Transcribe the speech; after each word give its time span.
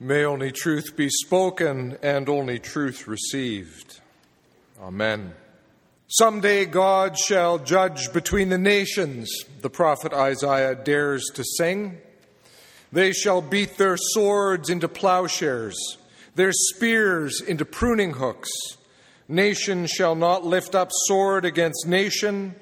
May 0.00 0.24
only 0.24 0.50
truth 0.50 0.96
be 0.96 1.08
spoken 1.08 1.96
and 2.02 2.28
only 2.28 2.58
truth 2.58 3.06
received. 3.06 4.00
Amen. 4.82 5.34
Someday 6.08 6.64
God 6.66 7.16
shall 7.16 7.58
judge 7.58 8.12
between 8.12 8.48
the 8.48 8.58
nations, 8.58 9.30
the 9.62 9.70
prophet 9.70 10.12
Isaiah 10.12 10.74
dares 10.74 11.24
to 11.34 11.44
sing. 11.44 11.98
They 12.92 13.12
shall 13.12 13.40
beat 13.40 13.78
their 13.78 13.96
swords 13.96 14.68
into 14.68 14.88
plowshares, 14.88 15.96
their 16.34 16.52
spears 16.52 17.40
into 17.40 17.64
pruning 17.64 18.14
hooks. 18.14 18.50
Nation 19.28 19.86
shall 19.86 20.16
not 20.16 20.44
lift 20.44 20.74
up 20.74 20.90
sword 21.06 21.44
against 21.44 21.86
nation, 21.86 22.56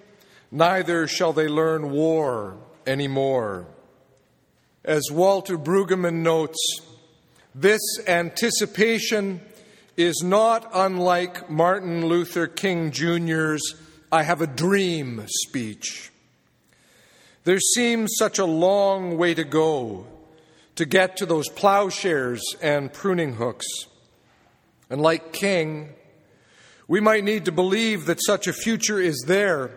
neither 0.51 1.09
shall 1.09 1.33
they 1.33 1.49
learn 1.49 1.91
war 1.91 2.59
any 2.87 3.09
more. 3.09 3.67
As 4.85 5.11
Walter 5.11 5.57
Brueggemann 5.57 6.23
notes, 6.23 6.59
this 7.55 7.80
anticipation 8.06 9.41
is 9.97 10.23
not 10.24 10.70
unlike 10.73 11.51
Martin 11.51 12.06
Luther 12.06 12.47
King 12.47 12.91
Jr.'s 12.91 13.75
I 14.11 14.25
have 14.25 14.42
a 14.42 14.47
dream 14.47 15.25
speech. 15.27 16.11
There 17.45 17.59
seems 17.59 18.12
such 18.19 18.38
a 18.38 18.45
long 18.45 19.16
way 19.16 19.33
to 19.33 19.42
go 19.42 20.06
to 20.75 20.84
get 20.84 21.16
to 21.16 21.27
those 21.27 21.48
plowshares 21.48 22.42
and 22.61 22.92
pruning 22.92 23.34
hooks. 23.37 23.66
And 24.91 25.00
like 25.00 25.33
King, 25.33 25.95
we 26.87 27.00
might 27.00 27.25
need 27.25 27.47
to 27.47 27.53
believe 27.53 28.05
that 28.05 28.23
such 28.23 28.47
a 28.47 28.53
future 28.53 29.00
is 29.00 29.25
there, 29.27 29.70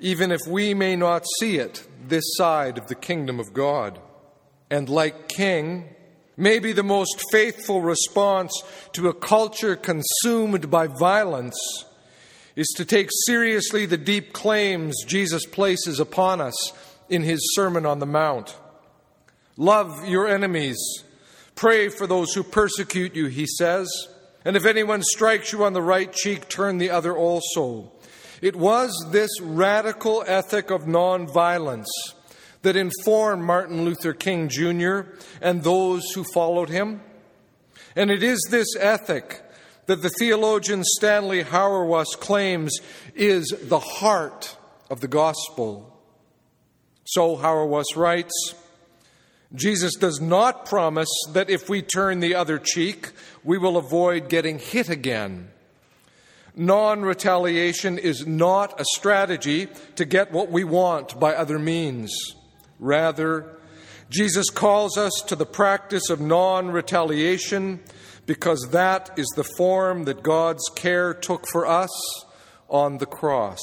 even 0.00 0.32
if 0.32 0.40
we 0.48 0.72
may 0.72 0.96
not 0.96 1.26
see 1.38 1.58
it 1.58 1.86
this 2.08 2.24
side 2.36 2.78
of 2.78 2.86
the 2.86 2.94
kingdom 2.94 3.38
of 3.38 3.52
God. 3.52 3.98
And 4.70 4.88
like 4.88 5.28
King, 5.28 5.94
maybe 6.36 6.72
the 6.72 6.82
most 6.82 7.22
faithful 7.30 7.80
response 7.80 8.52
to 8.92 9.08
a 9.08 9.14
culture 9.14 9.76
consumed 9.76 10.70
by 10.70 10.86
violence 10.86 11.56
is 12.56 12.68
to 12.76 12.84
take 12.84 13.08
seriously 13.26 13.86
the 13.86 13.96
deep 13.96 14.32
claims 14.32 15.04
Jesus 15.04 15.44
places 15.46 15.98
upon 15.98 16.40
us 16.40 16.72
in 17.08 17.22
his 17.22 17.40
Sermon 17.54 17.84
on 17.84 17.98
the 17.98 18.06
Mount. 18.06 18.56
Love 19.56 20.08
your 20.08 20.26
enemies. 20.26 20.78
Pray 21.54 21.88
for 21.88 22.06
those 22.06 22.32
who 22.32 22.42
persecute 22.42 23.14
you, 23.14 23.26
he 23.26 23.46
says. 23.46 23.88
And 24.44 24.56
if 24.56 24.66
anyone 24.66 25.02
strikes 25.02 25.52
you 25.52 25.64
on 25.64 25.72
the 25.72 25.82
right 25.82 26.12
cheek, 26.12 26.48
turn 26.48 26.78
the 26.78 26.90
other 26.90 27.16
also. 27.16 27.92
It 28.42 28.56
was 28.56 28.92
this 29.10 29.30
radical 29.40 30.24
ethic 30.26 30.70
of 30.70 30.82
nonviolence 30.82 31.86
that 32.64 32.76
informed 32.76 33.44
Martin 33.44 33.84
Luther 33.84 34.14
King 34.14 34.48
Jr. 34.48 35.00
and 35.40 35.62
those 35.62 36.02
who 36.14 36.24
followed 36.24 36.70
him. 36.70 37.02
And 37.94 38.10
it 38.10 38.22
is 38.22 38.40
this 38.50 38.74
ethic 38.80 39.42
that 39.86 40.00
the 40.00 40.08
theologian 40.08 40.82
Stanley 40.82 41.44
Hauerwas 41.44 42.18
claims 42.18 42.74
is 43.14 43.46
the 43.62 43.78
heart 43.78 44.56
of 44.90 45.00
the 45.00 45.08
gospel. 45.08 45.94
So 47.04 47.36
Hauerwas 47.36 47.96
writes 47.96 48.54
Jesus 49.54 49.94
does 49.94 50.20
not 50.20 50.64
promise 50.64 51.10
that 51.32 51.50
if 51.50 51.68
we 51.68 51.82
turn 51.82 52.20
the 52.20 52.34
other 52.34 52.58
cheek, 52.58 53.12
we 53.44 53.58
will 53.58 53.76
avoid 53.76 54.30
getting 54.30 54.58
hit 54.58 54.88
again. 54.88 55.50
Non 56.56 57.02
retaliation 57.02 57.98
is 57.98 58.26
not 58.26 58.80
a 58.80 58.84
strategy 58.94 59.68
to 59.96 60.04
get 60.04 60.32
what 60.32 60.50
we 60.50 60.64
want 60.64 61.20
by 61.20 61.34
other 61.34 61.58
means. 61.58 62.10
Rather, 62.84 63.46
Jesus 64.10 64.50
calls 64.50 64.98
us 64.98 65.12
to 65.28 65.34
the 65.34 65.46
practice 65.46 66.10
of 66.10 66.20
non 66.20 66.70
retaliation 66.70 67.80
because 68.26 68.68
that 68.72 69.10
is 69.16 69.26
the 69.36 69.48
form 69.56 70.04
that 70.04 70.22
God's 70.22 70.68
care 70.76 71.14
took 71.14 71.46
for 71.50 71.64
us 71.64 71.90
on 72.68 72.98
the 72.98 73.06
cross. 73.06 73.62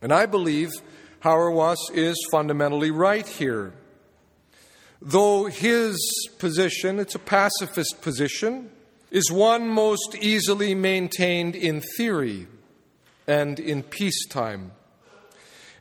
And 0.00 0.12
I 0.12 0.26
believe 0.26 0.70
Hauerwas 1.24 1.78
is 1.92 2.16
fundamentally 2.30 2.92
right 2.92 3.26
here. 3.26 3.72
Though 5.02 5.46
his 5.46 5.98
position, 6.38 7.00
it's 7.00 7.16
a 7.16 7.18
pacifist 7.18 8.02
position, 8.02 8.70
is 9.10 9.32
one 9.32 9.68
most 9.68 10.14
easily 10.20 10.76
maintained 10.76 11.56
in 11.56 11.82
theory 11.96 12.46
and 13.26 13.58
in 13.58 13.82
peacetime. 13.82 14.70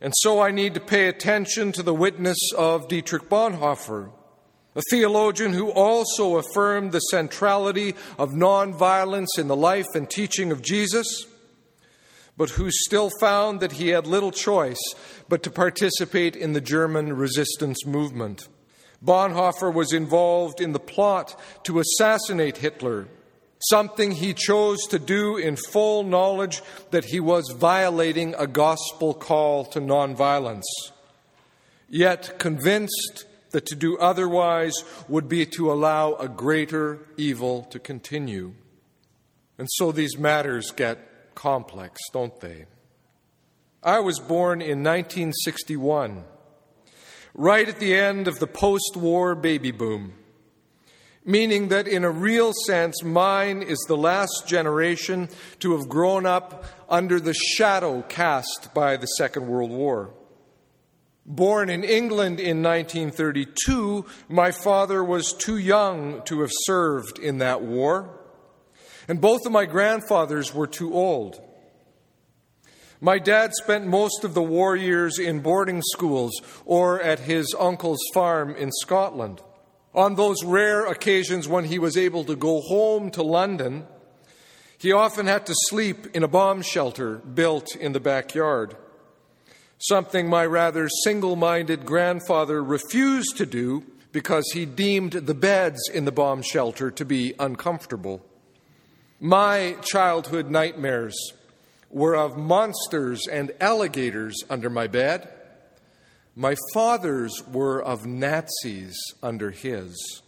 And 0.02 0.14
so 0.18 0.42
I 0.42 0.52
need 0.52 0.74
to 0.74 0.80
pay 0.80 1.08
attention 1.08 1.72
to 1.74 1.84
the 1.84 1.94
witness 1.94 2.38
of 2.58 2.88
Dietrich 2.88 3.30
Bonhoeffer, 3.30 4.12
a 4.76 4.82
theologian 4.90 5.54
who 5.54 5.70
also 5.70 6.38
affirmed 6.38 6.92
the 6.92 7.00
centrality 7.00 7.96
of 8.20 8.32
nonviolence 8.32 9.38
in 9.38 9.48
the 9.48 9.56
life 9.56 9.88
and 9.96 10.10
teaching 10.10 10.52
of 10.52 10.62
Jesus, 10.62 11.26
but 12.38 12.52
who 12.52 12.70
still 12.70 13.10
found 13.22 13.62
that 13.62 13.74
he 13.74 13.90
had 13.90 14.06
little 14.06 14.32
choice 14.32 14.94
but 15.30 15.42
to 15.44 15.50
participate 15.50 16.36
in 16.36 16.54
the 16.54 16.62
German 16.62 17.16
resistance 17.16 17.86
movement. 17.86 18.50
Bonhoeffer 19.04 19.74
was 19.74 19.94
involved 19.94 20.60
in 20.60 20.74
the 20.74 20.80
plot 20.80 21.40
to 21.64 21.80
assassinate 21.80 22.58
Hitler, 22.58 23.08
something 23.60 24.12
he 24.12 24.34
chose 24.34 24.86
to 24.88 25.00
do 25.00 25.38
in 25.38 25.56
full 25.56 26.04
knowledge 26.04 26.62
that 26.92 27.06
he 27.06 27.20
was 27.20 27.54
violating 27.56 28.36
a 28.36 28.48
gospel 28.48 29.14
call 29.14 29.66
to 29.66 29.80
nonviolence, 29.80 30.64
yet 31.90 32.38
convinced 32.40 33.26
that 33.52 33.66
to 33.66 33.76
do 33.76 33.98
otherwise 33.98 34.74
would 35.08 35.30
be 35.30 35.46
to 35.46 35.72
allow 35.72 36.14
a 36.16 36.28
greater 36.28 37.00
evil 37.18 37.64
to 37.64 37.80
continue. 37.80 38.54
And 39.58 39.68
so 39.72 39.92
these 39.92 40.18
matters 40.18 40.72
get 40.72 41.34
complex, 41.36 42.02
don't 42.12 42.38
they? 42.42 42.66
I 43.82 44.00
was 44.00 44.20
born 44.20 44.62
in 44.62 44.84
1961 44.84 46.26
right 47.36 47.68
at 47.68 47.80
the 47.80 47.94
end 47.94 48.28
of 48.28 48.40
the 48.40 48.48
post 48.48 48.96
war 48.96 49.36
baby 49.36 49.72
boom, 49.72 50.14
meaning 51.25 51.69
that 51.69 51.88
in 51.88 52.03
a 52.03 52.12
real 52.12 52.53
sense, 52.66 53.03
mine 53.03 53.63
is 53.63 53.84
the 53.88 53.97
last 53.97 54.44
generation 54.47 55.28
to 55.59 55.75
have 55.75 55.90
grown 55.90 56.25
up 56.25 56.63
under 56.88 57.19
the 57.19 57.34
shadow 57.34 58.03
cast 58.03 58.74
by 58.74 58.96
the 58.96 59.08
Second 59.08 59.47
World 59.47 59.72
War. 59.72 60.14
Born 61.25 61.72
in 61.72 61.84
England 61.84 62.40
in 62.40 62.62
1932, 62.62 64.06
my 64.30 64.52
father 64.52 65.03
was 65.03 65.34
too 65.34 65.58
young 65.58 66.22
to 66.25 66.41
have 66.41 66.52
served 66.53 67.18
in 67.18 67.40
that 67.40 67.64
war, 67.64 68.19
and 69.08 69.19
both 69.19 69.47
of 69.47 69.52
my 69.52 69.66
grandfathers 69.66 70.53
were 70.53 70.68
too 70.68 70.94
old. 70.94 71.41
My 73.02 73.18
dad 73.18 73.53
spent 73.56 73.88
most 73.88 74.24
of 74.24 74.35
the 74.35 74.44
war 74.44 74.75
years 74.75 75.18
in 75.18 75.41
boarding 75.41 75.81
schools 75.81 76.31
or 76.64 77.02
at 77.02 77.19
his 77.19 77.53
uncle's 77.59 78.00
farm 78.14 78.56
in 78.56 78.72
Scotland. 78.72 79.41
On 79.96 80.16
those 80.16 80.44
rare 80.44 80.86
occasions 80.86 81.48
when 81.48 81.64
he 81.64 81.80
was 81.80 81.96
able 81.96 82.26
to 82.26 82.36
go 82.36 82.60
home 82.60 83.10
to 83.12 83.24
London, 83.24 83.88
he 84.78 84.92
often 84.92 85.26
had 85.26 85.46
to 85.46 85.54
sleep 85.70 86.08
in 86.14 86.22
a 86.22 86.28
bomb 86.28 86.62
shelter 86.62 87.20
built 87.20 87.76
in 87.78 87.94
the 87.94 88.02
backyard. 88.02 88.76
Something 89.78 90.28
my 90.28 90.46
rather 90.46 90.90
single 91.04 91.38
minded 91.38 91.86
grandfather 91.86 92.62
refused 92.62 93.38
to 93.38 93.46
do 93.46 93.86
because 94.12 94.44
he 94.54 94.66
deemed 94.66 95.14
the 95.14 95.34
beds 95.34 95.90
in 95.94 96.04
the 96.04 96.12
bomb 96.12 96.42
shelter 96.42 96.92
to 96.92 97.06
be 97.06 97.34
uncomfortable. 97.40 98.22
My 99.22 99.78
childhood 99.82 100.50
nightmares 100.50 101.16
were 101.90 102.18
of 102.18 102.38
monsters 102.38 103.28
and 103.28 103.54
alligators 103.62 104.36
under 104.50 104.70
my 104.70 104.88
bed. 104.88 105.30
My 106.38 106.57
father's 106.73 107.41
were 107.47 107.81
of 107.81 108.06
Nazis 108.06 108.97
under 109.23 109.51
his. 109.51 110.22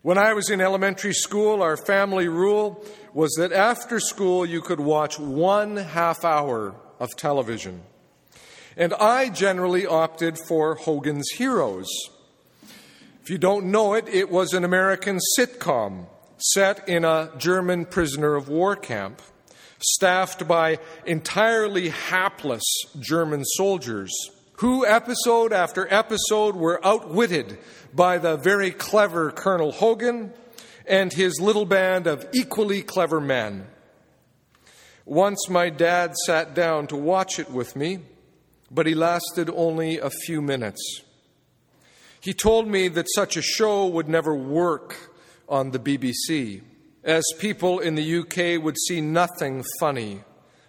When 0.00 0.16
I 0.16 0.32
was 0.32 0.48
in 0.48 0.62
elementary 0.62 1.12
school, 1.12 1.62
our 1.62 1.76
family 1.76 2.26
rule 2.26 2.82
was 3.12 3.34
that 3.34 3.52
after 3.52 4.00
school 4.00 4.46
you 4.46 4.62
could 4.62 4.80
watch 4.80 5.18
one 5.18 5.76
half 5.76 6.24
hour 6.24 6.74
of 6.98 7.16
television. 7.16 7.82
And 8.78 8.94
I 8.94 9.28
generally 9.28 9.86
opted 9.86 10.38
for 10.38 10.74
Hogan's 10.74 11.28
Heroes. 11.36 11.88
If 13.22 13.28
you 13.28 13.36
don't 13.36 13.66
know 13.66 13.92
it, 13.92 14.08
it 14.08 14.30
was 14.30 14.54
an 14.54 14.64
American 14.64 15.20
sitcom 15.38 16.06
set 16.38 16.88
in 16.88 17.04
a 17.04 17.30
German 17.36 17.84
prisoner 17.84 18.36
of 18.36 18.48
war 18.48 18.74
camp 18.74 19.20
staffed 19.80 20.48
by 20.48 20.78
entirely 21.04 21.90
hapless 21.90 22.64
German 22.98 23.44
soldiers 23.44 24.10
who, 24.54 24.86
episode 24.86 25.52
after 25.52 25.92
episode, 25.92 26.54
were 26.54 26.84
outwitted 26.84 27.58
by 27.92 28.18
the 28.18 28.36
very 28.36 28.70
clever 28.70 29.30
Colonel 29.30 29.72
Hogan 29.72 30.32
and 30.86 31.12
his 31.12 31.40
little 31.40 31.64
band 31.64 32.06
of 32.06 32.26
equally 32.32 32.82
clever 32.82 33.20
men. 33.20 33.66
Once 35.04 35.48
my 35.48 35.70
dad 35.70 36.14
sat 36.24 36.54
down 36.54 36.86
to 36.86 36.96
watch 36.96 37.38
it 37.38 37.50
with 37.50 37.76
me, 37.76 37.98
but 38.70 38.86
he 38.86 38.94
lasted 38.94 39.50
only 39.50 39.98
a 39.98 40.10
few 40.10 40.40
minutes. 40.40 41.02
He 42.20 42.32
told 42.32 42.68
me 42.68 42.88
that 42.88 43.06
such 43.14 43.36
a 43.36 43.42
show 43.42 43.86
would 43.86 44.08
never 44.08 44.34
work 44.34 45.10
on 45.48 45.72
the 45.72 45.78
BBC, 45.78 46.62
as 47.02 47.22
people 47.38 47.80
in 47.80 47.96
the 47.96 48.18
UK 48.20 48.62
would 48.62 48.78
see 48.88 49.00
nothing 49.00 49.62
funny 49.78 50.22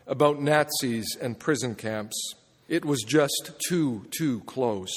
about 0.05 0.41
Nazis 0.41 1.15
and 1.21 1.39
prison 1.39 1.75
camps. 1.75 2.35
It 2.67 2.83
was 2.83 3.03
just 3.03 3.51
too, 3.67 4.06
too 4.09 4.39
close. 4.41 4.91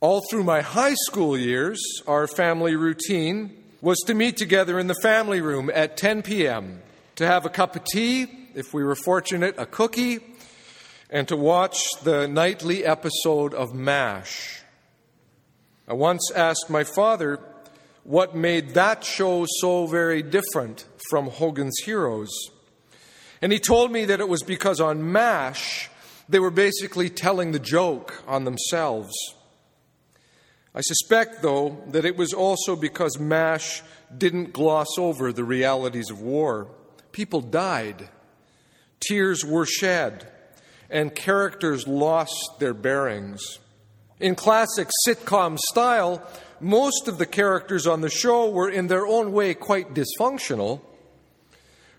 All 0.00 0.20
through 0.28 0.44
my 0.44 0.60
high 0.60 0.94
school 0.94 1.38
years, 1.38 1.80
our 2.06 2.26
family 2.26 2.76
routine 2.76 3.56
was 3.80 3.98
to 4.06 4.14
meet 4.14 4.36
together 4.36 4.78
in 4.78 4.88
the 4.88 4.96
family 5.02 5.40
room 5.40 5.70
at 5.74 5.96
10 5.96 6.22
p.m. 6.22 6.82
to 7.16 7.26
have 7.26 7.46
a 7.46 7.48
cup 7.48 7.76
of 7.76 7.84
tea, 7.84 8.26
if 8.54 8.74
we 8.74 8.84
were 8.84 8.94
fortunate, 8.94 9.54
a 9.58 9.64
cookie, 9.64 10.18
and 11.08 11.26
to 11.28 11.36
watch 11.36 11.78
the 12.02 12.26
nightly 12.26 12.84
episode 12.84 13.54
of 13.54 13.74
MASH. 13.74 14.62
I 15.88 15.94
once 15.94 16.30
asked 16.34 16.68
my 16.68 16.84
father 16.84 17.38
what 18.04 18.34
made 18.34 18.70
that 18.70 19.04
show 19.04 19.46
so 19.60 19.86
very 19.86 20.22
different 20.22 20.84
from 21.10 21.28
Hogan's 21.28 21.78
Heroes. 21.84 22.30
And 23.40 23.52
he 23.52 23.58
told 23.58 23.90
me 23.90 24.04
that 24.06 24.20
it 24.20 24.28
was 24.28 24.42
because 24.42 24.80
on 24.80 25.12
MASH, 25.12 25.90
they 26.28 26.38
were 26.38 26.50
basically 26.50 27.10
telling 27.10 27.52
the 27.52 27.58
joke 27.58 28.22
on 28.26 28.44
themselves. 28.44 29.12
I 30.74 30.80
suspect, 30.80 31.42
though, 31.42 31.82
that 31.88 32.04
it 32.04 32.16
was 32.16 32.32
also 32.32 32.76
because 32.76 33.18
MASH 33.18 33.82
didn't 34.16 34.52
gloss 34.52 34.98
over 34.98 35.32
the 35.32 35.44
realities 35.44 36.10
of 36.10 36.20
war. 36.20 36.68
People 37.12 37.42
died, 37.42 38.08
tears 39.00 39.44
were 39.44 39.66
shed, 39.66 40.28
and 40.88 41.14
characters 41.14 41.86
lost 41.86 42.58
their 42.58 42.74
bearings. 42.74 43.58
In 44.18 44.34
classic 44.34 44.88
sitcom 45.06 45.58
style, 45.58 46.26
most 46.60 47.08
of 47.08 47.18
the 47.18 47.26
characters 47.26 47.86
on 47.86 48.00
the 48.00 48.08
show 48.08 48.48
were 48.48 48.70
in 48.70 48.86
their 48.86 49.06
own 49.06 49.32
way 49.32 49.52
quite 49.52 49.94
dysfunctional, 49.94 50.80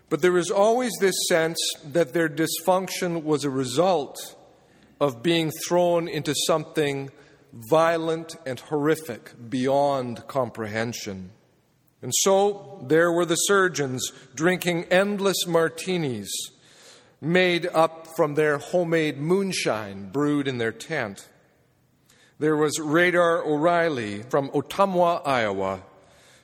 but 0.08 0.22
there 0.22 0.32
was 0.32 0.50
always 0.50 0.92
this 1.00 1.14
sense 1.28 1.58
that 1.84 2.12
their 2.12 2.28
dysfunction 2.28 3.22
was 3.22 3.44
a 3.44 3.50
result 3.50 4.36
of 5.00 5.22
being 5.22 5.50
thrown 5.66 6.08
into 6.08 6.34
something 6.46 7.10
violent 7.70 8.36
and 8.46 8.60
horrific 8.60 9.32
beyond 9.48 10.26
comprehension. 10.26 11.30
And 12.02 12.12
so 12.14 12.84
there 12.86 13.10
were 13.10 13.24
the 13.24 13.34
surgeons 13.34 14.12
drinking 14.34 14.84
endless 14.84 15.46
martinis 15.46 16.30
made 17.20 17.66
up 17.72 18.06
from 18.16 18.34
their 18.34 18.58
homemade 18.58 19.18
moonshine 19.18 20.10
brewed 20.10 20.46
in 20.46 20.58
their 20.58 20.72
tent. 20.72 21.28
There 22.38 22.56
was 22.56 22.78
Radar 22.78 23.42
O'Reilly 23.44 24.22
from 24.22 24.50
Ottumwa, 24.50 25.22
Iowa, 25.24 25.82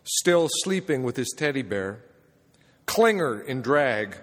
still 0.05 0.49
sleeping 0.63 1.03
with 1.03 1.17
his 1.17 1.35
teddy 1.37 1.63
bear. 1.63 1.99
Klinger 2.91 3.41
in 3.41 3.63
drag, 3.63 4.17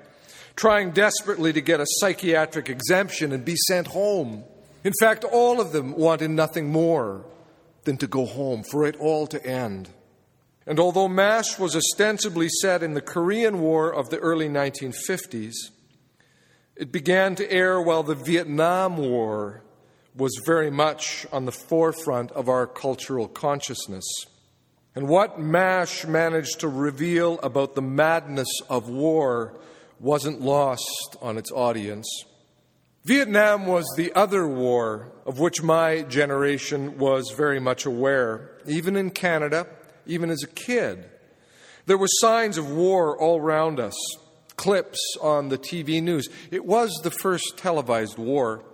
trying 0.58 0.92
desperately 0.92 1.54
to 1.54 1.62
get 1.62 1.80
a 1.80 1.86
psychiatric 1.88 2.70
exemption 2.70 3.32
and 3.32 3.46
be 3.46 3.56
sent 3.56 3.88
home. 3.88 4.44
In 4.84 4.92
fact, 5.00 5.24
all 5.24 5.62
of 5.62 5.72
them 5.72 5.94
wanted 5.94 6.32
nothing 6.32 6.70
more 6.70 7.26
than 7.86 7.96
to 7.96 8.08
go 8.08 8.26
home, 8.26 8.64
for 8.70 8.86
it 8.86 8.98
all 8.98 9.26
to 9.28 9.46
end. 9.46 9.88
And 10.66 10.82
although 10.82 11.08
MASH 11.08 11.58
was 11.58 11.78
ostensibly 11.78 12.50
set 12.50 12.84
in 12.84 12.94
the 12.94 13.00
Korean 13.00 13.62
War 13.62 13.90
of 13.90 14.10
the 14.10 14.18
early 14.18 14.50
1950s, 14.50 15.56
it 16.76 16.92
began 16.92 17.36
to 17.36 17.50
air 17.50 17.82
while 17.82 18.04
the 18.04 18.16
Vietnam 18.16 18.98
War 18.98 19.64
was 20.14 20.42
very 20.46 20.70
much 20.70 21.26
on 21.32 21.46
the 21.46 21.54
forefront 21.54 22.34
of 22.34 22.50
our 22.50 22.68
cultural 22.68 23.30
consciousness. 23.30 24.04
And 24.98 25.08
what 25.08 25.40
MASH 25.40 26.08
managed 26.08 26.62
to 26.62 26.68
reveal 26.68 27.38
about 27.44 27.76
the 27.76 27.84
madness 27.84 28.48
of 28.68 28.90
war 28.90 29.54
wasn't 30.00 30.42
lost 30.42 31.16
on 31.22 31.38
its 31.38 31.52
audience. 31.52 32.10
Vietnam 33.06 33.68
was 33.68 33.86
the 33.96 34.12
other 34.14 34.48
war 34.48 35.12
of 35.24 35.38
which 35.38 35.62
my 35.62 36.02
generation 36.02 36.98
was 36.98 37.30
very 37.38 37.60
much 37.60 37.86
aware. 37.86 38.58
Even 38.66 38.96
in 38.96 39.12
Canada, 39.12 39.68
even 40.08 40.32
as 40.32 40.42
a 40.42 40.48
kid, 40.48 41.06
there 41.86 42.00
were 42.00 42.08
signs 42.10 42.58
of 42.58 42.72
war 42.72 43.16
all 43.20 43.40
around 43.40 43.80
us, 43.80 43.94
clips 44.56 45.16
on 45.22 45.50
the 45.50 45.60
TV 45.60 46.02
news. 46.02 46.28
It 46.50 46.66
was 46.66 46.90
the 47.04 47.12
first 47.12 47.56
televised 47.56 48.18
war 48.18 48.66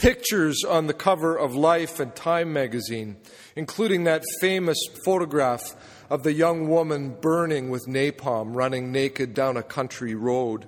pictures 0.00 0.64
on 0.66 0.86
the 0.86 0.94
cover 0.94 1.36
of 1.36 1.54
Life 1.54 2.00
and 2.00 2.16
Time 2.16 2.54
magazine, 2.54 3.18
including 3.54 4.04
that 4.04 4.24
famous 4.40 4.78
photograph 5.04 5.76
of 6.08 6.22
the 6.22 6.32
young 6.32 6.68
woman 6.70 7.14
burning 7.20 7.68
with 7.68 7.86
napalm 7.86 8.56
running 8.56 8.90
naked 8.90 9.34
down 9.34 9.58
a 9.58 9.62
country 9.62 10.14
road. 10.14 10.64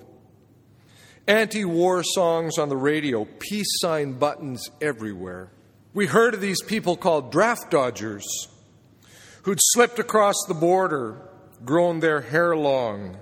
Anti 1.26 1.64
war 1.64 2.02
songs 2.02 2.58
on 2.58 2.68
the 2.68 2.76
radio, 2.76 3.24
peace 3.38 3.80
sign 3.80 4.18
buttons 4.18 4.68
everywhere. 4.82 5.50
We 5.94 6.06
heard 6.06 6.34
of 6.34 6.42
these 6.42 6.62
people 6.62 6.98
called 6.98 7.32
draft 7.32 7.70
dodgers 7.70 8.26
who'd 9.44 9.60
slipped 9.62 9.98
across 9.98 10.36
the 10.46 10.54
border, 10.54 11.16
grown 11.64 12.00
their 12.00 12.20
hair 12.20 12.54
long, 12.54 13.16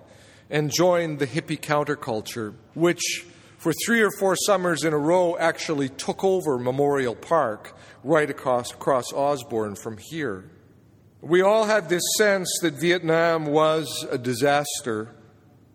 and 0.51 0.73
joined 0.73 1.21
the 1.21 1.27
hippie 1.27 1.61
counterculture, 1.61 2.55
which 2.75 3.25
for 3.61 3.75
three 3.85 4.01
or 4.01 4.11
four 4.19 4.35
summers 4.37 4.85
in 4.85 4.95
a 4.95 4.99
row, 4.99 5.37
actually 5.37 5.91
took 5.91 6.25
over 6.25 6.59
Memorial 6.59 7.15
Park 7.15 7.77
right 8.03 8.31
across, 8.31 8.73
across 8.73 9.13
Osborne 9.13 9.77
from 9.77 9.99
here. 9.99 10.51
We 11.21 11.43
all 11.43 11.67
had 11.67 11.91
this 11.91 12.03
sense 12.17 12.49
that 12.63 12.81
Vietnam 12.81 13.45
was 13.45 14.07
a 14.11 14.17
disaster. 14.17 15.15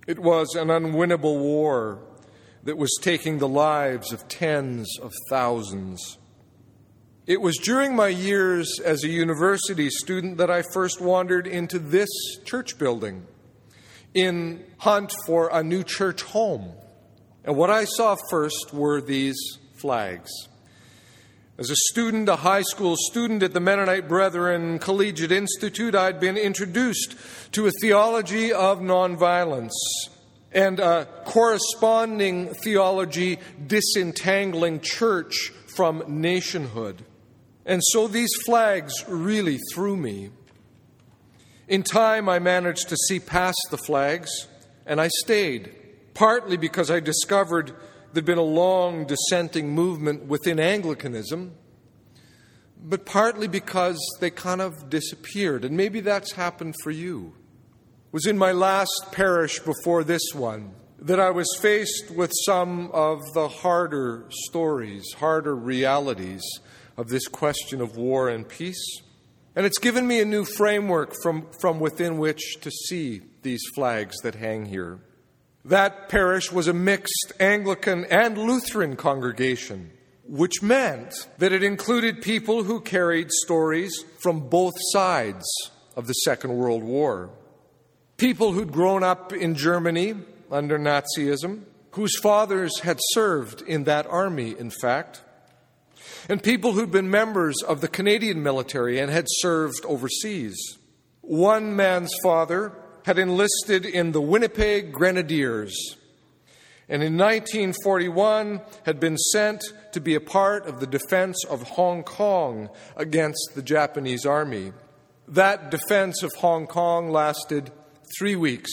It 0.08 0.18
was 0.18 0.56
an 0.56 0.70
unwinnable 0.70 1.40
war 1.40 2.00
that 2.64 2.76
was 2.76 2.98
taking 3.04 3.38
the 3.38 3.48
lives 3.48 4.12
of 4.12 4.28
tens 4.28 4.98
of 5.00 5.14
thousands. 5.30 6.18
It 7.28 7.40
was 7.40 7.56
during 7.58 7.96
my 7.96 8.08
years 8.08 8.80
as 8.84 9.04
a 9.04 9.10
university 9.10 9.92
student 9.92 10.38
that 10.38 10.50
I 10.50 10.64
first 10.74 11.02
wandered 11.02 11.46
into 11.46 11.78
this 11.78 12.10
church 12.46 12.80
building 12.80 13.28
in 14.16 14.64
hunt 14.80 15.14
for 15.28 15.50
a 15.54 15.62
new 15.62 15.84
church 15.84 16.24
home. 16.24 16.72
And 17.46 17.56
what 17.56 17.70
I 17.70 17.86
saw 17.86 18.18
first 18.32 18.74
were 18.74 19.00
these 19.02 19.38
flags. 19.76 20.32
As 21.60 21.70
a 21.70 21.76
student, 21.92 22.28
a 22.28 22.38
high 22.38 22.64
school 22.64 22.96
student 22.98 23.44
at 23.44 23.54
the 23.54 23.60
Mennonite 23.60 24.08
Brethren 24.08 24.80
Collegiate 24.80 25.32
Institute, 25.32 25.94
I'd 25.94 26.20
been 26.20 26.38
introduced 26.38 27.16
to 27.52 27.68
a 27.68 27.72
theology 27.82 28.52
of 28.52 28.80
nonviolence 28.80 29.70
and 30.52 30.80
a 30.80 31.08
corresponding 31.26 32.54
theology 32.56 33.38
disentangling 33.68 34.80
church 34.80 35.52
from 35.76 36.04
nationhood. 36.08 37.06
And 37.64 37.82
so 37.92 38.08
these 38.08 38.34
flags 38.44 38.94
really 39.08 39.60
threw 39.72 39.96
me. 39.96 40.32
In 41.68 41.84
time, 41.84 42.28
I 42.28 42.40
managed 42.40 42.90
to 42.90 42.98
see 43.08 43.20
past 43.20 43.68
the 43.70 43.78
flags, 43.78 44.48
and 44.86 45.00
I 45.00 45.10
stayed 45.10 45.85
partly 46.16 46.58
because 46.58 46.90
I 46.90 47.00
discovered 47.00 47.76
there'd 48.14 48.26
been 48.26 48.40
a 48.40 48.42
long 48.42 49.06
dissenting 49.06 49.70
movement 49.70 50.26
within 50.26 50.60
Anglicanism, 50.60 51.54
but 52.82 53.06
partly 53.06 53.48
because 53.48 54.00
they 54.20 54.32
kind 54.32 54.62
of 54.62 54.90
disappeared. 54.90 55.64
And 55.64 55.78
maybe 55.78 56.00
that's 56.00 56.32
happened 56.32 56.76
for 56.82 56.90
you. 56.90 57.34
It 58.08 58.14
was 58.14 58.26
in 58.26 58.38
my 58.38 58.54
last 58.54 59.10
parish 59.12 59.60
before 59.60 60.04
this 60.04 60.34
one 60.34 60.74
that 61.00 61.20
I 61.20 61.30
was 61.30 61.48
faced 61.62 62.10
with 62.10 62.32
some 62.46 62.90
of 62.92 63.20
the 63.34 63.50
harder 63.50 64.26
stories, 64.30 65.04
harder 65.18 65.56
realities 65.56 66.42
of 66.98 67.10
this 67.10 67.28
question 67.28 67.82
of 67.82 67.98
war 67.98 68.30
and 68.30 68.48
peace. 68.48 69.02
And 69.56 69.66
it's 69.66 69.78
given 69.78 70.08
me 70.08 70.22
a 70.22 70.26
new 70.26 70.46
framework 70.46 71.14
from, 71.22 71.48
from 71.60 71.80
within 71.80 72.18
which 72.18 72.60
to 72.62 72.72
see 72.72 73.22
these 73.42 73.62
flags 73.76 74.16
that 74.24 74.36
hang 74.36 74.66
here. 74.66 75.00
That 75.66 76.10
parish 76.10 76.52
was 76.52 76.68
a 76.68 76.74
mixed 76.74 77.34
Anglican 77.40 78.06
and 78.06 78.38
Lutheran 78.38 78.96
congregation, 78.96 79.90
which 80.24 80.62
meant 80.62 81.16
that 81.40 81.54
it 81.54 81.64
included 81.64 82.22
people 82.22 82.64
who 82.64 82.80
carried 82.80 83.32
stories 83.32 84.06
from 84.20 84.48
both 84.48 84.76
sides 84.92 85.44
of 85.96 86.06
the 86.06 86.14
Second 86.14 86.56
World 86.56 86.84
War. 86.84 87.32
People 88.18 88.52
who'd 88.52 88.72
grown 88.72 89.04
up 89.04 89.34
in 89.34 89.56
Germany 89.56 90.14
under 90.52 90.78
Nazism, 90.78 91.64
whose 91.92 92.20
fathers 92.20 92.82
had 92.82 93.00
served 93.14 93.64
in 93.64 93.86
that 93.86 94.06
army, 94.06 94.56
in 94.58 94.70
fact, 94.70 95.24
and 96.30 96.44
people 96.44 96.74
who'd 96.74 96.92
been 96.92 97.10
members 97.10 97.56
of 97.64 97.82
the 97.82 97.88
Canadian 97.88 98.44
military 98.44 99.00
and 99.00 99.10
had 99.10 99.26
served 99.28 99.84
overseas. 99.86 100.78
One 101.22 101.76
man's 101.76 102.14
father 102.22 102.72
had 103.06 103.20
enlisted 103.20 103.86
in 103.86 104.12
the 104.12 104.22
Winnipeg 104.22 104.92
Grenadiers, 104.92 105.96
and 106.90 107.04
in 107.04 107.18
1941 107.18 108.62
had 108.84 109.00
been 109.00 109.18
sent 109.18 109.64
to 109.92 110.02
be 110.02 110.16
a 110.16 110.20
part 110.20 110.66
of 110.66 110.80
the 110.80 110.88
defense 110.88 111.44
of 111.46 111.62
Hong 111.62 112.02
Kong 112.04 112.70
against 112.96 113.52
the 113.54 113.62
Japanese 113.62 114.26
army. 114.26 114.74
That 115.28 115.70
defense 115.70 116.24
of 116.24 116.34
Hong 116.34 116.66
Kong 116.66 117.12
lasted 117.12 117.72
three 118.18 118.36
weeks. 118.36 118.72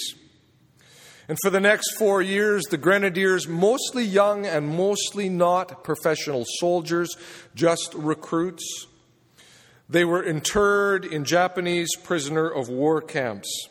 And 1.29 1.39
for 1.43 1.51
the 1.51 1.61
next 1.61 1.93
four 1.99 2.23
years, 2.23 2.63
the 2.65 2.79
Grenadiers, 2.79 3.47
mostly 3.47 4.05
young 4.05 4.47
and 4.47 4.67
mostly 4.67 5.29
not 5.29 5.85
professional 5.85 6.45
soldiers, 6.59 7.15
just 7.55 7.93
recruits, 7.95 8.87
they 9.91 10.07
were 10.07 10.23
interred 10.23 11.05
in 11.05 11.25
Japanese 11.25 11.95
prisoner 11.97 12.49
of 12.49 12.71
war 12.71 13.03
camps. 13.03 13.69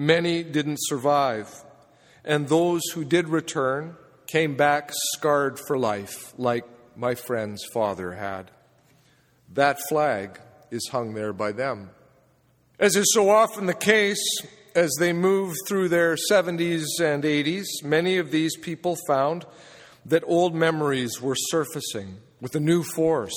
Many 0.00 0.42
didn't 0.42 0.78
survive 0.80 1.62
and 2.24 2.48
those 2.48 2.80
who 2.94 3.04
did 3.04 3.28
return 3.28 3.96
came 4.26 4.56
back 4.56 4.92
scarred 5.12 5.58
for 5.58 5.78
life, 5.78 6.32
like 6.38 6.64
my 6.96 7.14
friend's 7.14 7.62
father 7.74 8.12
had. 8.12 8.50
That 9.52 9.78
flag 9.90 10.40
is 10.70 10.88
hung 10.90 11.12
there 11.12 11.34
by 11.34 11.52
them. 11.52 11.90
As 12.78 12.96
is 12.96 13.12
so 13.12 13.28
often 13.28 13.66
the 13.66 13.74
case, 13.74 14.24
as 14.74 14.90
they 14.98 15.12
moved 15.12 15.58
through 15.68 15.90
their 15.90 16.16
70s 16.30 16.86
and 16.98 17.22
80s, 17.22 17.66
many 17.82 18.16
of 18.16 18.30
these 18.30 18.56
people 18.56 18.96
found 19.06 19.44
that 20.06 20.24
old 20.26 20.54
memories 20.54 21.20
were 21.20 21.36
surfacing 21.36 22.20
with 22.40 22.54
a 22.54 22.60
new 22.60 22.82
force, 22.82 23.36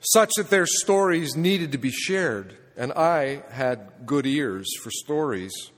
such 0.00 0.32
that 0.36 0.50
their 0.50 0.66
stories 0.66 1.36
needed 1.36 1.72
to 1.72 1.78
be 1.78 1.90
shared, 1.90 2.54
and 2.76 2.92
I 2.92 3.44
had 3.50 3.92
good 4.04 4.26
ears 4.26 4.68
for 4.82 4.90
stories. 4.90 5.71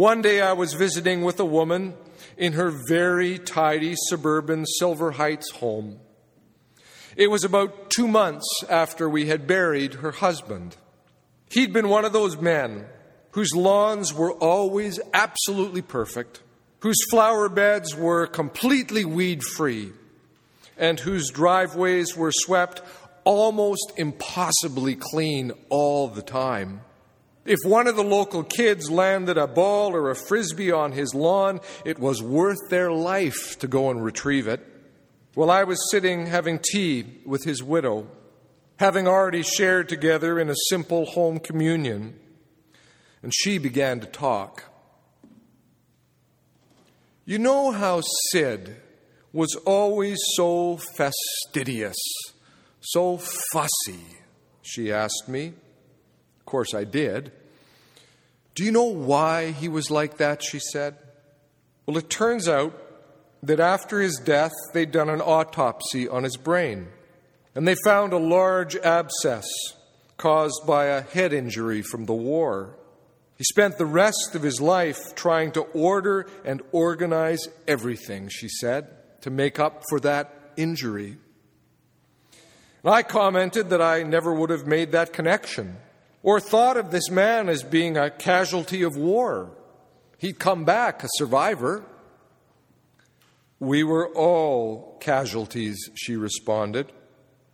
One 0.00 0.22
day 0.22 0.40
I 0.40 0.54
was 0.54 0.72
visiting 0.72 1.20
with 1.20 1.38
a 1.40 1.44
woman 1.44 1.92
in 2.38 2.54
her 2.54 2.72
very 2.88 3.38
tidy 3.38 3.94
suburban 4.08 4.64
Silver 4.64 5.10
Heights 5.10 5.50
home. 5.50 6.00
It 7.18 7.30
was 7.30 7.44
about 7.44 7.90
two 7.90 8.08
months 8.08 8.46
after 8.70 9.10
we 9.10 9.26
had 9.26 9.46
buried 9.46 9.92
her 9.92 10.12
husband. 10.12 10.78
He'd 11.50 11.74
been 11.74 11.90
one 11.90 12.06
of 12.06 12.14
those 12.14 12.38
men 12.38 12.86
whose 13.32 13.54
lawns 13.54 14.14
were 14.14 14.32
always 14.32 14.98
absolutely 15.12 15.82
perfect, 15.82 16.40
whose 16.78 17.04
flower 17.10 17.50
beds 17.50 17.94
were 17.94 18.26
completely 18.26 19.04
weed 19.04 19.42
free, 19.42 19.92
and 20.78 20.98
whose 20.98 21.28
driveways 21.28 22.16
were 22.16 22.32
swept 22.32 22.80
almost 23.24 23.92
impossibly 23.98 24.96
clean 24.96 25.52
all 25.68 26.08
the 26.08 26.22
time. 26.22 26.80
If 27.46 27.58
one 27.64 27.86
of 27.86 27.96
the 27.96 28.04
local 28.04 28.44
kids 28.44 28.90
landed 28.90 29.38
a 29.38 29.46
ball 29.46 29.94
or 29.94 30.10
a 30.10 30.14
frisbee 30.14 30.70
on 30.70 30.92
his 30.92 31.14
lawn, 31.14 31.60
it 31.84 31.98
was 31.98 32.22
worth 32.22 32.68
their 32.68 32.92
life 32.92 33.58
to 33.60 33.66
go 33.66 33.90
and 33.90 34.04
retrieve 34.04 34.46
it. 34.46 34.66
While 35.34 35.50
I 35.50 35.64
was 35.64 35.90
sitting 35.90 36.26
having 36.26 36.58
tea 36.58 37.20
with 37.24 37.44
his 37.44 37.62
widow, 37.62 38.08
having 38.78 39.08
already 39.08 39.42
shared 39.42 39.88
together 39.88 40.38
in 40.38 40.50
a 40.50 40.54
simple 40.68 41.06
home 41.06 41.38
communion, 41.38 42.18
and 43.22 43.32
she 43.34 43.56
began 43.58 44.00
to 44.00 44.06
talk. 44.06 44.64
You 47.24 47.38
know 47.38 47.70
how 47.70 48.02
Sid 48.30 48.76
was 49.32 49.54
always 49.64 50.18
so 50.34 50.78
fastidious, 50.96 51.96
so 52.80 53.18
fussy, 53.52 54.04
she 54.62 54.92
asked 54.92 55.28
me 55.28 55.54
course, 56.50 56.74
I 56.74 56.84
did. 56.84 57.32
Do 58.54 58.64
you 58.64 58.72
know 58.72 58.84
why 58.84 59.52
he 59.52 59.68
was 59.68 59.90
like 59.90 60.16
that? 60.16 60.42
She 60.42 60.58
said. 60.58 60.96
Well, 61.86 61.96
it 61.96 62.10
turns 62.10 62.48
out 62.48 62.76
that 63.42 63.60
after 63.60 64.00
his 64.00 64.20
death, 64.22 64.52
they'd 64.74 64.90
done 64.90 65.08
an 65.08 65.20
autopsy 65.20 66.08
on 66.08 66.24
his 66.24 66.36
brain, 66.36 66.88
and 67.54 67.66
they 67.66 67.76
found 67.84 68.12
a 68.12 68.18
large 68.18 68.76
abscess 68.76 69.46
caused 70.16 70.66
by 70.66 70.86
a 70.86 71.00
head 71.00 71.32
injury 71.32 71.82
from 71.82 72.04
the 72.04 72.12
war. 72.12 72.76
He 73.38 73.44
spent 73.44 73.78
the 73.78 73.86
rest 73.86 74.34
of 74.34 74.42
his 74.42 74.60
life 74.60 75.14
trying 75.14 75.52
to 75.52 75.62
order 75.62 76.28
and 76.44 76.60
organize 76.72 77.48
everything, 77.66 78.28
she 78.28 78.48
said, 78.48 78.88
to 79.22 79.30
make 79.30 79.58
up 79.58 79.84
for 79.88 80.00
that 80.00 80.52
injury. 80.56 81.16
And 82.82 82.92
I 82.92 83.02
commented 83.02 83.70
that 83.70 83.80
I 83.80 84.02
never 84.02 84.34
would 84.34 84.50
have 84.50 84.66
made 84.66 84.92
that 84.92 85.14
connection 85.14 85.78
or 86.22 86.40
thought 86.40 86.76
of 86.76 86.90
this 86.90 87.10
man 87.10 87.48
as 87.48 87.62
being 87.62 87.96
a 87.96 88.10
casualty 88.10 88.82
of 88.82 88.96
war. 88.96 89.50
He'd 90.18 90.38
come 90.38 90.64
back 90.64 91.02
a 91.02 91.08
survivor. 91.14 91.84
We 93.58 93.82
were 93.82 94.08
all 94.08 94.98
casualties, 95.00 95.78
she 95.94 96.16
responded. 96.16 96.92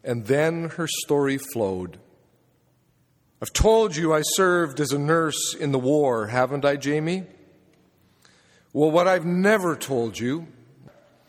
And 0.02 0.26
then 0.26 0.70
her 0.70 0.86
story 0.88 1.38
flowed. 1.38 1.98
I've 3.40 3.52
told 3.52 3.96
you 3.96 4.14
I 4.14 4.22
served 4.22 4.80
as 4.80 4.92
a 4.92 4.98
nurse 4.98 5.54
in 5.54 5.72
the 5.72 5.78
war, 5.78 6.28
haven't 6.28 6.64
I, 6.64 6.76
Jamie? 6.76 7.24
Well, 8.72 8.90
what 8.90 9.06
I've 9.06 9.26
never 9.26 9.76
told 9.76 10.18
you 10.18 10.46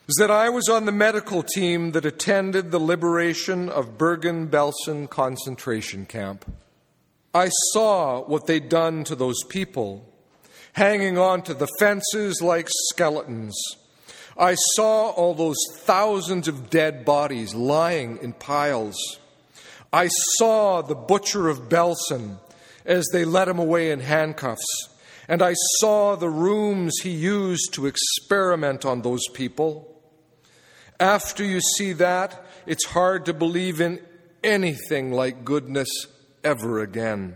is 0.07 0.15
that 0.19 0.31
I 0.31 0.49
was 0.49 0.69
on 0.69 0.85
the 0.85 0.91
medical 0.91 1.43
team 1.43 1.91
that 1.91 2.05
attended 2.05 2.71
the 2.71 2.79
liberation 2.79 3.67
of 3.67 3.97
Bergen 3.97 4.47
Belsen 4.47 5.09
concentration 5.09 6.05
camp. 6.05 6.45
I 7.33 7.49
saw 7.71 8.21
what 8.23 8.47
they'd 8.47 8.69
done 8.69 9.03
to 9.05 9.15
those 9.15 9.43
people, 9.49 10.07
hanging 10.73 11.17
on 11.17 11.41
to 11.43 11.53
the 11.53 11.67
fences 11.79 12.41
like 12.41 12.67
skeletons. 12.69 13.55
I 14.37 14.55
saw 14.75 15.09
all 15.09 15.33
those 15.33 15.57
thousands 15.71 16.47
of 16.47 16.69
dead 16.69 17.05
bodies 17.05 17.55
lying 17.55 18.17
in 18.21 18.33
piles. 18.33 18.97
I 19.91 20.09
saw 20.37 20.81
the 20.81 20.95
butcher 20.95 21.47
of 21.47 21.69
Belsen 21.69 22.37
as 22.85 23.07
they 23.11 23.25
led 23.25 23.47
him 23.47 23.59
away 23.59 23.91
in 23.91 23.99
handcuffs. 23.99 24.89
And 25.27 25.41
I 25.41 25.53
saw 25.79 26.15
the 26.15 26.29
rooms 26.29 26.99
he 27.03 27.09
used 27.09 27.73
to 27.73 27.85
experiment 27.85 28.85
on 28.85 29.01
those 29.01 29.27
people. 29.33 29.93
After 30.99 31.43
you 31.43 31.59
see 31.59 31.93
that, 31.93 32.45
it's 32.65 32.85
hard 32.85 33.25
to 33.25 33.33
believe 33.33 33.81
in 33.81 33.99
anything 34.43 35.11
like 35.11 35.43
goodness 35.43 35.89
ever 36.47 36.79
again. 36.79 37.35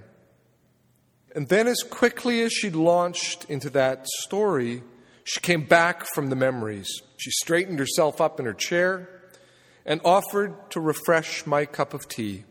And 1.35 1.49
then, 1.49 1.67
as 1.67 1.83
quickly 1.83 2.41
as 2.41 2.53
she 2.53 2.69
launched 2.69 3.45
into 3.49 3.69
that 3.71 4.07
story, 4.07 4.83
she 5.25 5.41
came 5.41 5.65
back 5.65 6.05
from 6.13 6.29
the 6.29 6.35
memories. 6.35 6.89
She 7.17 7.29
straightened 7.31 7.77
herself 7.77 8.21
up 8.21 8.39
in 8.39 8.45
her 8.45 8.53
chair 8.53 9.09
and 9.85 9.99
offered 10.05 10.71
to 10.71 10.79
refresh 10.79 11.45
my 11.45 11.65
cup 11.65 11.93
of 11.93 12.07
tea. 12.07 12.45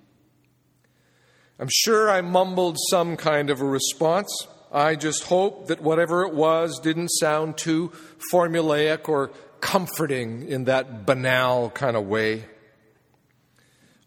I'm 1.59 1.69
sure 1.71 2.11
I 2.11 2.21
mumbled 2.21 2.77
some 2.91 3.17
kind 3.17 3.49
of 3.49 3.61
a 3.61 3.67
response. 3.67 4.47
I 4.71 4.97
just 4.97 5.25
hope 5.25 5.69
that 5.69 5.81
whatever 5.81 6.25
it 6.25 6.35
was 6.35 6.79
didn't 6.79 7.09
sound 7.09 7.57
too 7.57 7.93
formulaic 8.33 9.09
or 9.09 9.29
comforting 9.61 10.47
in 10.49 10.65
that 10.65 11.07
banal 11.07 11.71
kind 11.71 11.97
of 11.97 12.07
way. 12.07 12.45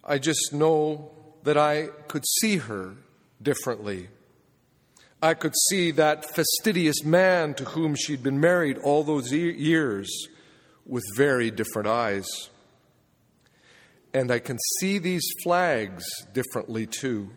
I 0.03 0.19
just 0.19 0.53
know 0.53 1.12
that 1.43 1.57
I 1.57 1.87
could 2.07 2.23
see 2.39 2.57
her 2.57 2.95
differently. 3.41 4.09
I 5.21 5.33
could 5.33 5.53
see 5.69 5.91
that 5.91 6.25
fastidious 6.35 7.03
man 7.03 7.53
to 7.55 7.65
whom 7.65 7.95
she'd 7.95 8.23
been 8.23 8.39
married 8.39 8.77
all 8.77 9.03
those 9.03 9.31
years 9.31 10.27
with 10.85 11.03
very 11.15 11.49
different 11.51 11.87
eyes. 11.87 12.27
And 14.13 14.31
I 14.31 14.39
can 14.39 14.57
see 14.79 14.99
these 14.99 15.25
flags 15.43 16.03
differently 16.33 16.85
too. 16.85 17.29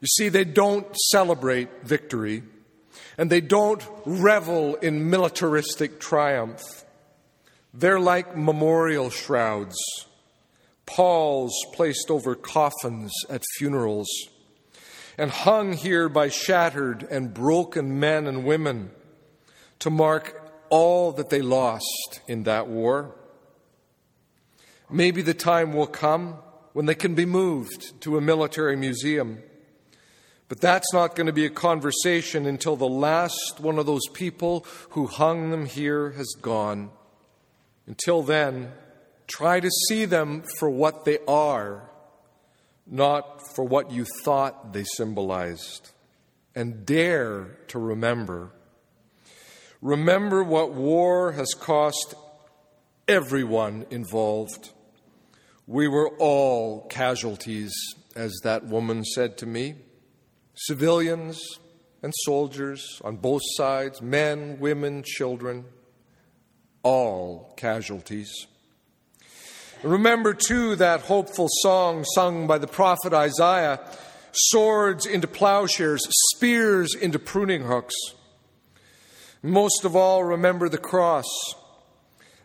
You 0.00 0.08
see, 0.08 0.28
they 0.28 0.44
don't 0.44 0.86
celebrate 1.10 1.84
victory 1.84 2.42
and 3.18 3.30
they 3.30 3.40
don't 3.40 3.82
revel 4.04 4.76
in 4.76 5.10
militaristic 5.10 6.00
triumph. 6.00 6.62
They're 7.74 8.00
like 8.00 8.36
memorial 8.36 9.10
shrouds 9.10 9.76
palls 10.86 11.52
placed 11.72 12.10
over 12.10 12.34
coffins 12.34 13.12
at 13.28 13.42
funerals, 13.56 14.08
and 15.18 15.30
hung 15.30 15.72
here 15.72 16.08
by 16.08 16.28
shattered 16.28 17.02
and 17.10 17.34
broken 17.34 18.00
men 18.00 18.26
and 18.26 18.44
women 18.44 18.90
to 19.78 19.90
mark 19.90 20.50
all 20.70 21.12
that 21.12 21.28
they 21.28 21.42
lost 21.42 22.20
in 22.26 22.44
that 22.44 22.66
war. 22.66 23.14
Maybe 24.90 25.22
the 25.22 25.34
time 25.34 25.72
will 25.72 25.86
come 25.86 26.36
when 26.72 26.86
they 26.86 26.94
can 26.94 27.14
be 27.14 27.26
moved 27.26 28.00
to 28.02 28.16
a 28.16 28.20
military 28.20 28.76
museum. 28.76 29.42
But 30.48 30.60
that's 30.60 30.92
not 30.92 31.16
going 31.16 31.26
to 31.26 31.32
be 31.32 31.46
a 31.46 31.50
conversation 31.50 32.46
until 32.46 32.76
the 32.76 32.88
last 32.88 33.58
one 33.58 33.78
of 33.78 33.86
those 33.86 34.06
people 34.12 34.66
who 34.90 35.06
hung 35.06 35.50
them 35.50 35.66
here 35.66 36.10
has 36.10 36.34
gone. 36.40 36.90
Until 37.86 38.22
then, 38.22 38.72
Try 39.32 39.60
to 39.60 39.70
see 39.88 40.04
them 40.04 40.42
for 40.58 40.68
what 40.68 41.06
they 41.06 41.18
are, 41.26 41.88
not 42.86 43.40
for 43.54 43.64
what 43.64 43.90
you 43.90 44.04
thought 44.22 44.74
they 44.74 44.84
symbolized. 44.84 45.90
And 46.54 46.84
dare 46.84 47.56
to 47.68 47.78
remember. 47.78 48.52
Remember 49.80 50.44
what 50.44 50.74
war 50.74 51.32
has 51.32 51.54
cost 51.54 52.14
everyone 53.08 53.86
involved. 53.90 54.70
We 55.66 55.88
were 55.88 56.10
all 56.18 56.86
casualties, 56.88 57.72
as 58.14 58.38
that 58.42 58.66
woman 58.66 59.02
said 59.02 59.38
to 59.38 59.46
me 59.46 59.76
civilians 60.54 61.42
and 62.02 62.12
soldiers 62.24 63.00
on 63.02 63.16
both 63.16 63.40
sides, 63.56 64.02
men, 64.02 64.58
women, 64.60 65.02
children, 65.02 65.64
all 66.82 67.54
casualties. 67.56 68.46
Remember, 69.82 70.32
too, 70.32 70.76
that 70.76 71.00
hopeful 71.02 71.48
song 71.62 72.04
sung 72.14 72.46
by 72.46 72.58
the 72.58 72.68
prophet 72.68 73.12
Isaiah 73.12 73.80
swords 74.32 75.06
into 75.06 75.26
plowshares, 75.26 76.06
spears 76.34 76.94
into 76.94 77.18
pruning 77.18 77.62
hooks. 77.62 77.94
Most 79.42 79.84
of 79.84 79.96
all, 79.96 80.22
remember 80.22 80.68
the 80.68 80.78
cross, 80.78 81.26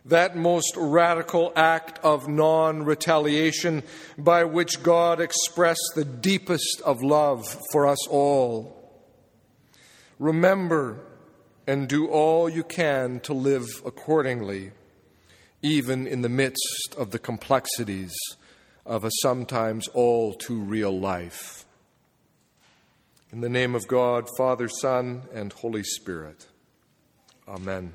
that 0.04 0.36
most 0.36 0.74
radical 0.76 1.52
act 1.54 2.00
of 2.02 2.26
non 2.26 2.82
retaliation 2.84 3.84
by 4.16 4.42
which 4.42 4.82
God 4.82 5.20
expressed 5.20 5.92
the 5.94 6.04
deepest 6.04 6.80
of 6.84 7.02
love 7.02 7.46
for 7.72 7.86
us 7.86 8.04
all. 8.08 8.74
Remember 10.18 10.98
and 11.68 11.86
do 11.86 12.08
all 12.08 12.48
you 12.48 12.64
can 12.64 13.20
to 13.20 13.32
live 13.32 13.68
accordingly, 13.86 14.72
even 15.62 16.06
in 16.06 16.22
the 16.22 16.28
midst 16.28 16.94
of 16.96 17.10
the 17.10 17.18
complexities 17.18 18.14
of 18.86 19.04
a 19.04 19.10
sometimes 19.22 19.88
all 19.88 20.32
too 20.34 20.60
real 20.60 20.98
life. 20.98 21.64
In 23.30 23.40
the 23.40 23.48
name 23.48 23.74
of 23.74 23.86
God, 23.86 24.26
Father, 24.38 24.68
Son, 24.68 25.22
and 25.34 25.52
Holy 25.52 25.82
Spirit. 25.82 26.46
Amen. 27.46 27.92